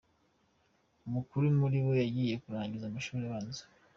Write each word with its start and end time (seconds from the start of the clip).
Umukuru 1.07 1.45
muri 1.59 1.77
bo 1.85 1.91
agiye 2.05 2.35
kurangiza 2.43 2.85
amashuri 2.87 3.21
abanza. 3.27 3.63